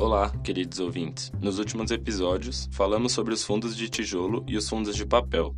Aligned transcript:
Olá, 0.00 0.30
queridos 0.42 0.80
ouvintes. 0.80 1.30
Nos 1.42 1.58
últimos 1.58 1.90
episódios, 1.90 2.70
falamos 2.72 3.12
sobre 3.12 3.34
os 3.34 3.44
fundos 3.44 3.76
de 3.76 3.86
tijolo 3.86 4.42
e 4.48 4.56
os 4.56 4.66
fundos 4.66 4.96
de 4.96 5.04
papel. 5.04 5.54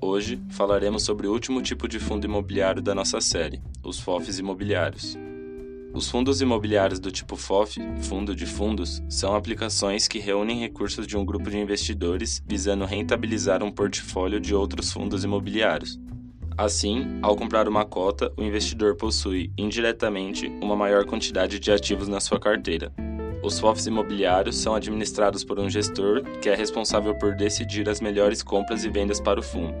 Hoje, 0.00 0.42
falaremos 0.50 1.04
sobre 1.04 1.28
o 1.28 1.32
último 1.32 1.62
tipo 1.62 1.86
de 1.86 2.00
fundo 2.00 2.24
imobiliário 2.24 2.82
da 2.82 2.92
nossa 2.92 3.20
série, 3.20 3.62
os 3.84 4.00
FOFs 4.00 4.40
imobiliários. 4.40 5.16
Os 5.94 6.10
fundos 6.10 6.40
imobiliários 6.40 6.98
do 6.98 7.12
tipo 7.12 7.36
FOF, 7.36 7.78
fundo 8.00 8.34
de 8.34 8.46
fundos, 8.46 9.00
são 9.08 9.36
aplicações 9.36 10.08
que 10.08 10.18
reúnem 10.18 10.58
recursos 10.58 11.06
de 11.06 11.16
um 11.16 11.24
grupo 11.24 11.48
de 11.48 11.56
investidores 11.56 12.42
visando 12.48 12.84
rentabilizar 12.84 13.62
um 13.62 13.70
portfólio 13.70 14.40
de 14.40 14.56
outros 14.56 14.92
fundos 14.92 15.22
imobiliários. 15.22 16.00
Assim, 16.56 17.20
ao 17.22 17.36
comprar 17.36 17.68
uma 17.68 17.84
cota, 17.84 18.32
o 18.36 18.42
investidor 18.42 18.96
possui, 18.96 19.52
indiretamente, 19.56 20.48
uma 20.60 20.74
maior 20.74 21.06
quantidade 21.06 21.60
de 21.60 21.70
ativos 21.70 22.08
na 22.08 22.18
sua 22.18 22.40
carteira, 22.40 22.92
os 23.42 23.58
FOFs 23.58 23.86
imobiliários 23.86 24.56
são 24.56 24.74
administrados 24.74 25.44
por 25.44 25.58
um 25.58 25.70
gestor 25.70 26.22
que 26.42 26.48
é 26.48 26.54
responsável 26.54 27.14
por 27.14 27.34
decidir 27.34 27.88
as 27.88 28.00
melhores 28.00 28.42
compras 28.42 28.84
e 28.84 28.88
vendas 28.88 29.20
para 29.20 29.38
o 29.38 29.42
fundo. 29.42 29.74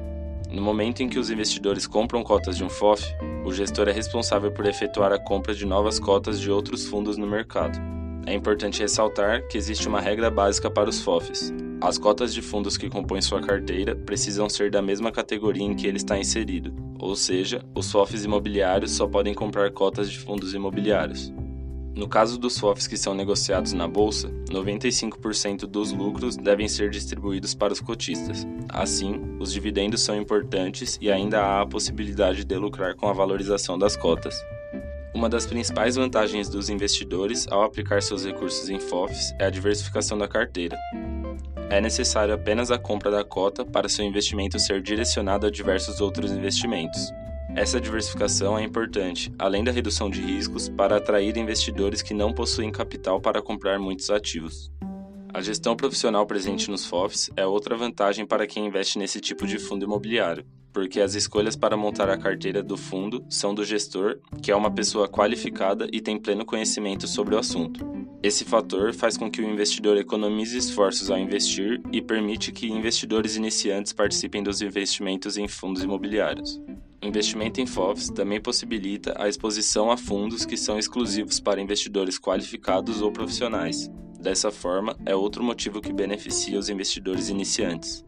No 0.50 0.62
momento 0.62 1.02
em 1.02 1.08
que 1.08 1.18
os 1.18 1.30
investidores 1.30 1.86
compram 1.86 2.22
cotas 2.22 2.56
de 2.56 2.64
um 2.64 2.70
FOF, 2.70 3.04
o 3.44 3.52
gestor 3.52 3.88
é 3.88 3.92
responsável 3.92 4.50
por 4.50 4.66
efetuar 4.66 5.12
a 5.12 5.18
compra 5.18 5.54
de 5.54 5.66
novas 5.66 5.98
cotas 5.98 6.40
de 6.40 6.50
outros 6.50 6.86
fundos 6.86 7.16
no 7.16 7.26
mercado. 7.26 7.78
É 8.26 8.32
importante 8.32 8.80
ressaltar 8.80 9.46
que 9.48 9.58
existe 9.58 9.88
uma 9.88 10.00
regra 10.00 10.30
básica 10.30 10.70
para 10.70 10.88
os 10.88 11.00
FOFs. 11.00 11.52
As 11.80 11.98
cotas 11.98 12.34
de 12.34 12.42
fundos 12.42 12.76
que 12.76 12.88
compõem 12.88 13.20
sua 13.20 13.40
carteira 13.40 13.94
precisam 13.94 14.48
ser 14.48 14.70
da 14.70 14.82
mesma 14.82 15.12
categoria 15.12 15.64
em 15.64 15.74
que 15.74 15.86
ele 15.86 15.96
está 15.96 16.18
inserido, 16.18 16.74
ou 16.98 17.14
seja, 17.14 17.62
os 17.74 17.90
FOFs 17.90 18.24
imobiliários 18.24 18.92
só 18.92 19.06
podem 19.06 19.34
comprar 19.34 19.70
cotas 19.70 20.10
de 20.10 20.18
fundos 20.18 20.54
imobiliários. 20.54 21.32
No 21.98 22.06
caso 22.06 22.38
dos 22.38 22.56
FOFs 22.56 22.86
que 22.86 22.96
são 22.96 23.12
negociados 23.12 23.72
na 23.72 23.88
bolsa, 23.88 24.28
95% 24.48 25.66
dos 25.66 25.90
lucros 25.90 26.36
devem 26.36 26.68
ser 26.68 26.90
distribuídos 26.90 27.56
para 27.56 27.72
os 27.72 27.80
cotistas. 27.80 28.46
Assim, 28.68 29.36
os 29.40 29.52
dividendos 29.52 30.02
são 30.02 30.16
importantes 30.16 30.96
e 31.00 31.10
ainda 31.10 31.40
há 31.40 31.60
a 31.60 31.66
possibilidade 31.66 32.44
de 32.44 32.56
lucrar 32.56 32.94
com 32.94 33.08
a 33.08 33.12
valorização 33.12 33.76
das 33.76 33.96
cotas. 33.96 34.36
Uma 35.12 35.28
das 35.28 35.44
principais 35.44 35.96
vantagens 35.96 36.48
dos 36.48 36.70
investidores 36.70 37.48
ao 37.50 37.64
aplicar 37.64 38.00
seus 38.00 38.24
recursos 38.24 38.70
em 38.70 38.78
FOFs 38.78 39.34
é 39.36 39.46
a 39.46 39.50
diversificação 39.50 40.16
da 40.16 40.28
carteira. 40.28 40.78
É 41.68 41.80
necessário 41.80 42.32
apenas 42.32 42.70
a 42.70 42.78
compra 42.78 43.10
da 43.10 43.24
cota 43.24 43.64
para 43.64 43.88
seu 43.88 44.04
investimento 44.04 44.56
ser 44.60 44.80
direcionado 44.80 45.48
a 45.48 45.50
diversos 45.50 46.00
outros 46.00 46.30
investimentos. 46.30 47.12
Essa 47.58 47.80
diversificação 47.80 48.56
é 48.56 48.62
importante, 48.62 49.34
além 49.36 49.64
da 49.64 49.72
redução 49.72 50.08
de 50.08 50.20
riscos, 50.22 50.68
para 50.68 50.96
atrair 50.96 51.36
investidores 51.36 52.00
que 52.00 52.14
não 52.14 52.32
possuem 52.32 52.70
capital 52.70 53.20
para 53.20 53.42
comprar 53.42 53.80
muitos 53.80 54.10
ativos. 54.10 54.70
A 55.34 55.40
gestão 55.40 55.74
profissional 55.74 56.24
presente 56.24 56.70
nos 56.70 56.86
FOFs 56.86 57.32
é 57.34 57.44
outra 57.44 57.76
vantagem 57.76 58.24
para 58.24 58.46
quem 58.46 58.68
investe 58.68 58.96
nesse 58.96 59.20
tipo 59.20 59.44
de 59.44 59.58
fundo 59.58 59.84
imobiliário, 59.84 60.46
porque 60.72 61.00
as 61.00 61.16
escolhas 61.16 61.56
para 61.56 61.76
montar 61.76 62.08
a 62.08 62.16
carteira 62.16 62.62
do 62.62 62.76
fundo 62.76 63.24
são 63.28 63.52
do 63.52 63.64
gestor, 63.64 64.20
que 64.40 64.52
é 64.52 64.54
uma 64.54 64.70
pessoa 64.70 65.08
qualificada 65.08 65.88
e 65.92 66.00
tem 66.00 66.16
pleno 66.16 66.46
conhecimento 66.46 67.08
sobre 67.08 67.34
o 67.34 67.38
assunto. 67.38 67.84
Esse 68.22 68.44
fator 68.44 68.94
faz 68.94 69.16
com 69.16 69.28
que 69.28 69.42
o 69.42 69.44
investidor 69.44 69.96
economize 69.96 70.56
esforços 70.56 71.10
ao 71.10 71.18
investir 71.18 71.82
e 71.90 72.00
permite 72.00 72.52
que 72.52 72.70
investidores 72.70 73.34
iniciantes 73.34 73.92
participem 73.92 74.44
dos 74.44 74.62
investimentos 74.62 75.36
em 75.36 75.48
fundos 75.48 75.82
imobiliários. 75.82 76.60
Investimento 77.00 77.60
em 77.60 77.66
FOFs 77.66 78.08
também 78.08 78.40
possibilita 78.40 79.14
a 79.16 79.28
exposição 79.28 79.90
a 79.90 79.96
fundos 79.96 80.44
que 80.44 80.56
são 80.56 80.78
exclusivos 80.78 81.38
para 81.38 81.60
investidores 81.60 82.18
qualificados 82.18 83.00
ou 83.00 83.12
profissionais. 83.12 83.88
Dessa 84.18 84.50
forma, 84.50 84.96
é 85.06 85.14
outro 85.14 85.42
motivo 85.42 85.80
que 85.80 85.92
beneficia 85.92 86.58
os 86.58 86.68
investidores 86.68 87.28
iniciantes. 87.28 88.04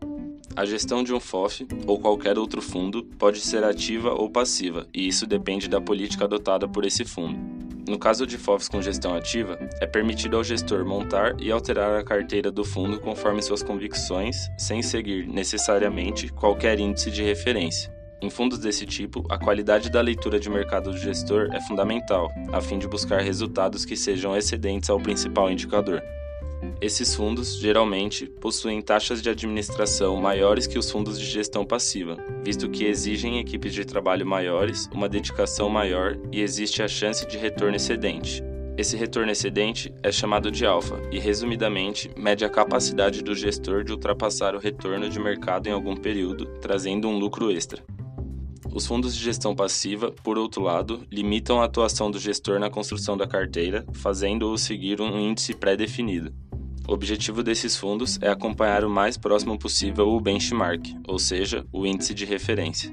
A 0.56 0.64
gestão 0.64 1.04
de 1.04 1.14
um 1.14 1.20
FOF 1.20 1.64
ou 1.87 2.00
qualquer 2.00 2.37
outro 2.37 2.60
fundo 2.60 3.04
pode 3.16 3.41
ser 3.41 3.62
ativa 3.62 4.12
ou 4.12 4.28
passiva, 4.28 4.88
e 4.93 5.06
isso 5.06 5.25
depende 5.25 5.69
da 5.69 5.81
política 5.81 6.25
adotada 6.25 6.66
por 6.66 6.84
esse 6.84 7.04
fundo. 7.04 7.38
No 7.88 7.98
caso 7.98 8.26
de 8.26 8.37
FOFs 8.37 8.69
com 8.69 8.82
gestão 8.82 9.14
ativa, 9.14 9.56
é 9.81 9.87
permitido 9.87 10.37
ao 10.37 10.44
gestor 10.44 10.84
montar 10.84 11.41
e 11.41 11.53
alterar 11.53 11.98
a 11.98 12.04
carteira 12.04 12.50
do 12.50 12.64
fundo 12.64 12.98
conforme 12.98 13.41
suas 13.41 13.62
convicções, 13.62 14.37
sem 14.59 14.82
seguir 14.82 15.28
necessariamente 15.28 16.28
qualquer 16.28 16.81
índice 16.81 17.10
de 17.10 17.22
referência. 17.22 18.00
Em 18.22 18.28
fundos 18.28 18.58
desse 18.58 18.84
tipo, 18.84 19.25
a 19.31 19.38
qualidade 19.38 19.91
da 19.91 20.00
leitura 20.03 20.38
de 20.38 20.50
mercado 20.50 20.91
do 20.91 20.98
gestor 20.98 21.48
é 21.54 21.60
fundamental, 21.62 22.31
a 22.53 22.60
fim 22.60 22.78
de 22.78 22.86
buscar 22.86 23.22
resultados 23.22 23.86
que 23.86 23.97
sejam 23.97 24.36
excedentes 24.36 24.91
ao 24.91 25.00
principal 25.00 25.50
indicador. 25.50 26.03
Esses 26.82 27.14
fundos, 27.14 27.58
geralmente, 27.58 28.26
possuem 28.26 28.82
taxas 28.82 29.22
de 29.22 29.31
administração 29.31 30.16
maiores 30.16 30.66
que 30.66 30.78
os 30.78 30.91
fundos 30.91 31.19
de 31.19 31.25
gestão 31.25 31.64
passiva, 31.64 32.19
visto 32.44 32.69
que 32.69 32.84
exigem 32.84 33.38
equipes 33.38 33.72
de 33.72 33.86
trabalho 33.86 34.26
maiores, 34.26 34.87
uma 34.92 35.08
dedicação 35.08 35.70
maior 35.70 36.19
e 36.31 36.42
existe 36.42 36.82
a 36.82 36.88
chance 36.88 37.26
de 37.26 37.38
retorno 37.38 37.76
excedente. 37.76 38.42
Esse 38.76 38.97
retorno 38.97 39.32
excedente 39.32 39.92
é 40.02 40.12
chamado 40.12 40.50
de 40.50 40.66
alfa 40.66 41.00
e, 41.10 41.19
resumidamente, 41.19 42.10
mede 42.16 42.44
a 42.44 42.50
capacidade 42.50 43.22
do 43.22 43.34
gestor 43.34 43.82
de 43.82 43.92
ultrapassar 43.92 44.54
o 44.54 44.58
retorno 44.58 45.08
de 45.08 45.19
mercado 45.19 45.69
em 45.69 45.72
algum 45.72 45.97
período, 45.97 46.47
trazendo 46.60 47.08
um 47.08 47.19
lucro 47.19 47.50
extra. 47.50 47.82
Os 48.72 48.86
fundos 48.86 49.16
de 49.16 49.22
gestão 49.22 49.54
passiva, 49.54 50.12
por 50.22 50.38
outro 50.38 50.62
lado, 50.62 51.04
limitam 51.10 51.60
a 51.60 51.64
atuação 51.64 52.10
do 52.10 52.20
gestor 52.20 52.60
na 52.60 52.70
construção 52.70 53.16
da 53.16 53.26
carteira, 53.26 53.84
fazendo-o 53.94 54.56
seguir 54.56 55.00
um 55.00 55.19
índice 55.19 55.54
pré-definido. 55.54 56.32
O 56.88 56.92
objetivo 56.92 57.42
desses 57.42 57.76
fundos 57.76 58.19
é 58.22 58.28
acompanhar 58.28 58.84
o 58.84 58.91
mais 58.91 59.16
próximo 59.16 59.58
possível 59.58 60.08
o 60.08 60.20
benchmark, 60.20 60.86
ou 61.06 61.19
seja, 61.19 61.66
o 61.72 61.84
índice 61.84 62.14
de 62.14 62.25
referência. 62.25 62.92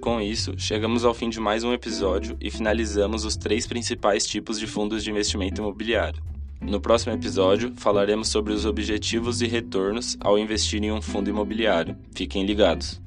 Com 0.00 0.20
isso, 0.20 0.54
chegamos 0.56 1.04
ao 1.04 1.14
fim 1.14 1.28
de 1.28 1.38
mais 1.38 1.62
um 1.62 1.72
episódio 1.72 2.36
e 2.40 2.50
finalizamos 2.50 3.24
os 3.24 3.36
três 3.36 3.66
principais 3.66 4.26
tipos 4.26 4.58
de 4.58 4.66
fundos 4.66 5.04
de 5.04 5.10
investimento 5.10 5.60
imobiliário. 5.60 6.22
No 6.60 6.80
próximo 6.80 7.12
episódio, 7.12 7.72
falaremos 7.76 8.28
sobre 8.28 8.52
os 8.52 8.64
objetivos 8.64 9.42
e 9.42 9.46
retornos 9.46 10.16
ao 10.20 10.38
investir 10.38 10.82
em 10.82 10.92
um 10.92 11.02
fundo 11.02 11.28
imobiliário. 11.28 11.96
Fiquem 12.14 12.44
ligados! 12.44 13.00